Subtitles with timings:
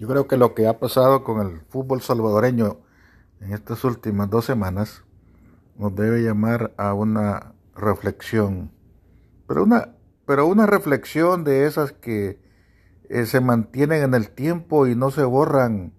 [0.00, 2.78] Yo creo que lo que ha pasado con el fútbol salvadoreño
[3.38, 5.04] en estas últimas dos semanas
[5.76, 8.72] nos debe llamar a una reflexión,
[9.46, 12.40] pero una, pero una reflexión de esas que
[13.10, 15.92] eh, se mantienen en el tiempo y no se borran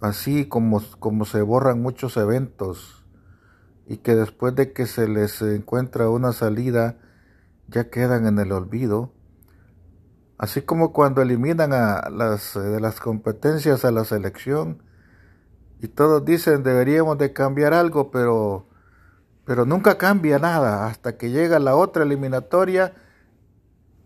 [0.00, 3.06] así como, como se borran muchos eventos
[3.86, 6.98] y que después de que se les encuentra una salida
[7.68, 9.12] ya quedan en el olvido
[10.40, 14.82] Así como cuando eliminan a las eh, de las competencias a la selección
[15.82, 18.66] y todos dicen deberíamos de cambiar algo, pero
[19.44, 22.94] pero nunca cambia nada hasta que llega la otra eliminatoria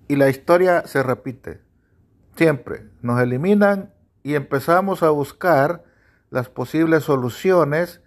[0.08, 1.60] y la historia se repite.
[2.34, 5.84] Siempre nos eliminan y empezamos a buscar
[6.30, 8.00] las posibles soluciones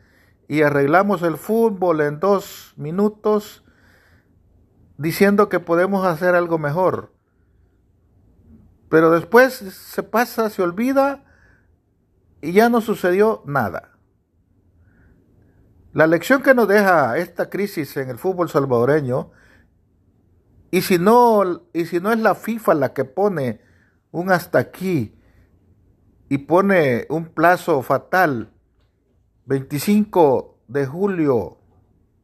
[0.50, 3.64] y arreglamos el fútbol en dos minutos
[4.98, 7.16] diciendo que podemos hacer algo mejor.
[8.90, 11.24] Pero después se pasa, se olvida
[12.42, 13.98] y ya no sucedió nada.
[15.94, 19.32] La lección que nos deja esta crisis en el fútbol salvadoreño,
[20.70, 23.62] y si no, y si no es la FIFA la que pone
[24.12, 25.16] un hasta aquí
[26.30, 28.54] y pone un plazo fatal,
[29.46, 31.58] 25 de julio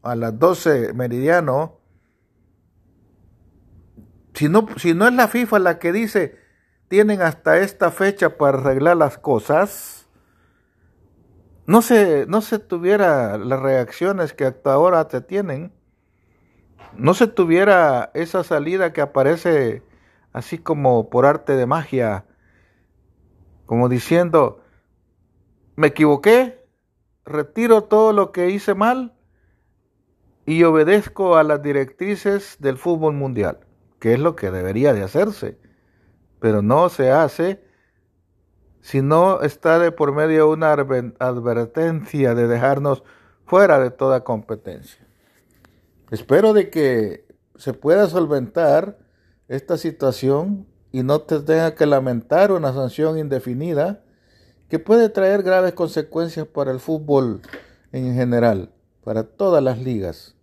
[0.01, 1.79] a las 12 meridiano,
[4.33, 6.42] si no, si no es la FIFA la que dice
[6.93, 10.07] tienen hasta esta fecha para arreglar las cosas,
[11.65, 15.73] no se, no se tuviera las reacciones que hasta ahora te tienen,
[16.95, 19.81] no se tuviera esa salida que aparece
[20.33, 22.27] así como por arte de magia,
[23.65, 24.61] como diciendo,
[25.75, 26.63] me equivoqué,
[27.25, 29.15] retiro todo lo que hice mal
[30.45, 33.61] y obedezco a las directrices del fútbol mundial,
[33.99, 35.72] que es lo que debería de hacerse
[36.43, 37.63] pero no se hace
[38.81, 43.01] si no está de por medio una advertencia de dejarnos
[43.45, 45.07] fuera de toda competencia.
[46.11, 48.97] Espero de que se pueda solventar
[49.47, 54.03] esta situación y no te tenga que lamentar una sanción indefinida
[54.67, 57.39] que puede traer graves consecuencias para el fútbol
[57.93, 60.35] en general, para todas las ligas.